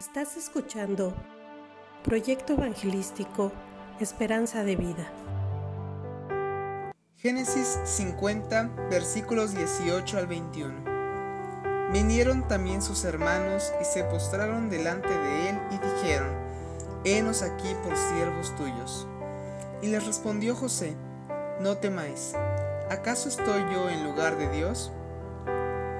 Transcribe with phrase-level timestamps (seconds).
[0.00, 1.12] Estás escuchando
[2.02, 3.52] Proyecto Evangelístico
[4.00, 5.12] Esperanza de Vida.
[7.16, 11.92] Génesis 50, versículos 18 al 21.
[11.92, 16.34] Vinieron también sus hermanos y se postraron delante de él y dijeron,
[17.04, 19.06] Henos aquí por siervos tuyos.
[19.82, 20.96] Y les respondió José,
[21.60, 22.32] No temáis,
[22.88, 24.92] ¿acaso estoy yo en lugar de Dios?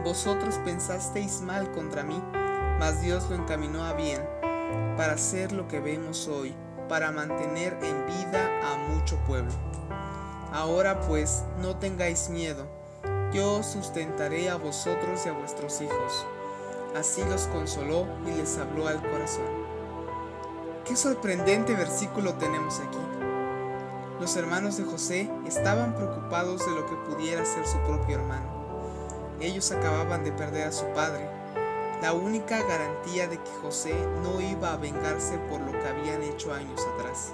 [0.03, 2.19] Vosotros pensasteis mal contra mí,
[2.81, 4.27] mas Dios lo encaminó a bien,
[4.97, 6.55] para hacer lo que vemos hoy,
[6.89, 9.53] para mantener en vida a mucho pueblo.
[10.51, 12.67] Ahora pues, no tengáis miedo,
[13.35, 16.27] yo sustentaré a vosotros y a vuestros hijos.
[16.97, 19.45] Así los consoló y les habló al corazón.
[20.87, 22.99] Qué sorprendente versículo tenemos aquí.
[24.19, 28.49] Los hermanos de José estaban preocupados de lo que pudiera ser su propio hermano.
[29.39, 31.29] Ellos acababan de perder a su padre,
[32.03, 36.53] la única garantía de que José no iba a vengarse por lo que habían hecho
[36.53, 37.33] años atrás.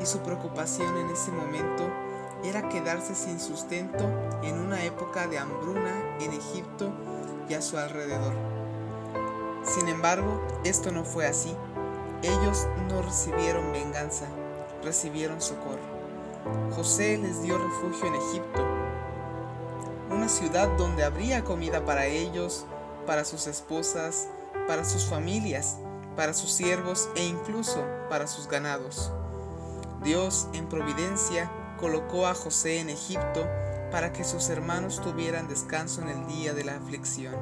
[0.00, 1.84] Y su preocupación en ese momento
[2.44, 4.04] era quedarse sin sustento
[4.42, 6.90] en una época de hambruna en Egipto
[7.48, 8.32] y a su alrededor.
[9.64, 11.54] Sin embargo, esto no fue así.
[12.22, 14.26] Ellos no recibieron venganza,
[14.82, 15.98] recibieron socorro.
[16.74, 18.64] José les dio refugio en Egipto,
[20.10, 22.64] una ciudad donde habría comida para ellos,
[23.08, 24.28] para sus esposas,
[24.66, 25.78] para sus familias,
[26.14, 29.10] para sus siervos e incluso para sus ganados.
[30.04, 33.48] Dios, en providencia, colocó a José en Egipto
[33.90, 37.34] para que sus hermanos tuvieran descanso en el día de la aflicción,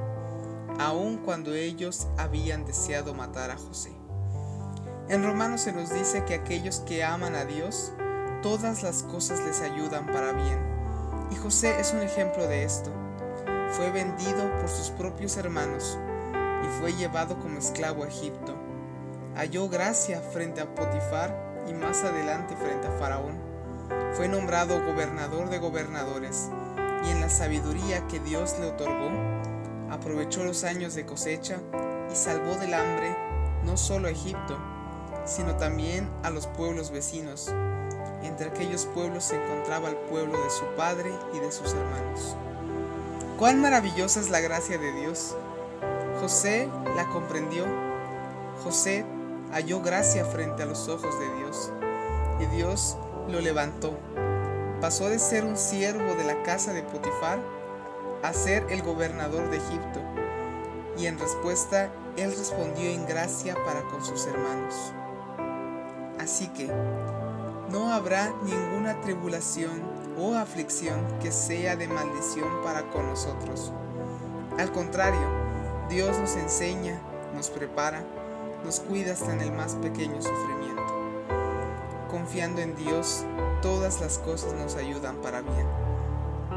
[0.79, 3.91] aun cuando ellos habían deseado matar a José.
[5.09, 7.93] En Romanos se nos dice que aquellos que aman a Dios,
[8.41, 10.61] todas las cosas les ayudan para bien.
[11.33, 12.93] Y José es un ejemplo de esto.
[13.77, 15.99] Fue vendido por sus propios hermanos
[16.65, 18.55] y fue llevado como esclavo a Egipto.
[19.35, 23.57] Halló gracia frente a Potifar y más adelante frente a Faraón
[24.17, 26.49] fue nombrado gobernador de gobernadores
[27.05, 29.11] y en la sabiduría que Dios le otorgó,
[29.91, 31.59] aprovechó los años de cosecha
[32.11, 33.15] y salvó del hambre
[33.65, 34.59] no solo a Egipto,
[35.27, 37.53] sino también a los pueblos vecinos.
[38.23, 42.37] Entre aquellos pueblos se encontraba el pueblo de su padre y de sus hermanos.
[43.39, 45.37] Cuán maravillosa es la gracia de Dios.
[46.23, 47.67] José la comprendió.
[48.65, 49.05] José
[49.53, 51.71] halló gracia frente a los ojos de Dios.
[52.41, 52.97] Y Dios
[53.29, 53.99] lo levantó.
[54.81, 57.39] Pasó de ser un siervo de la casa de Potifar
[58.23, 60.01] a ser el gobernador de Egipto.
[60.97, 64.95] Y en respuesta, él respondió en gracia para con sus hermanos.
[66.19, 66.71] Así que,
[67.71, 69.83] no habrá ninguna tribulación
[70.19, 73.73] o aflicción que sea de maldición para con nosotros.
[74.59, 75.21] Al contrario,
[75.89, 76.99] Dios nos enseña,
[77.35, 78.03] nos prepara,
[78.65, 80.83] nos cuida hasta en el más pequeño sufrimiento.
[82.11, 83.25] Confiando en Dios,
[83.61, 85.67] todas las cosas nos ayudan para bien.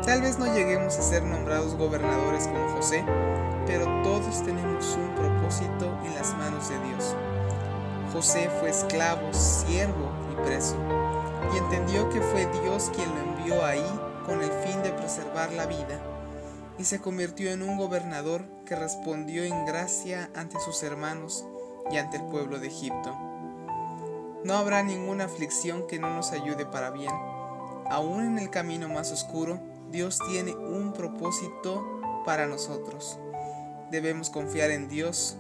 [0.06, 3.04] Tal vez no lleguemos a ser nombrados gobernadores como José,
[3.66, 5.59] pero todos tenemos un propósito
[8.20, 10.76] José fue esclavo, siervo y preso,
[11.54, 15.66] y entendió que fue Dios quien lo envió ahí con el fin de preservar la
[15.66, 16.02] vida,
[16.78, 21.46] y se convirtió en un gobernador que respondió en gracia ante sus hermanos
[21.92, 23.18] y ante el pueblo de Egipto.
[24.44, 27.14] No habrá ninguna aflicción que no nos ayude para bien.
[27.90, 33.18] Aún en el camino más oscuro, Dios tiene un propósito para nosotros.
[33.92, 35.38] Debemos confiar en Dios,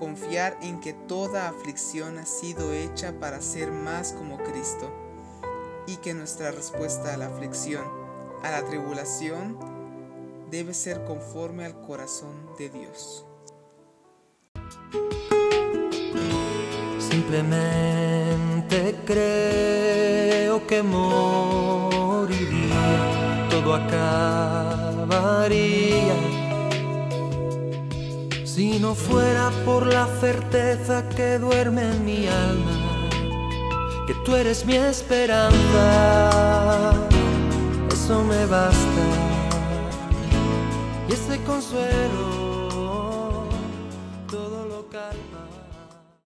[0.00, 4.90] confiar en que toda aflicción ha sido hecha para ser más como Cristo
[5.86, 7.84] y que nuestra respuesta a la aflicción,
[8.42, 9.58] a la tribulación,
[10.50, 13.26] debe ser conforme al corazón de Dios.
[16.98, 22.40] Simplemente creo que moriría,
[23.50, 25.20] todo acabaría.
[28.60, 33.08] Si no fuera por la certeza que duerme en mi alma,
[34.06, 36.92] que tú eres mi esperanza,
[37.90, 39.02] eso me basta.
[41.08, 43.46] Y ese consuelo,
[44.30, 45.29] todo lo calma.